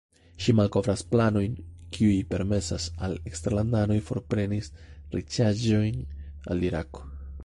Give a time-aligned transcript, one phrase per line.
[0.43, 1.51] Ŝi malkovras planojn,
[1.97, 4.71] kiuj permesas al eksterlandanoj forprenis
[5.17, 6.03] riĉaĵojn
[6.55, 7.07] el Irako.